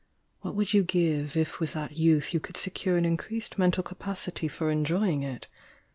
[0.39, 4.47] What would you give, if with that youth you could secure an increased mental capacity
[4.47, 5.47] for enjoying it?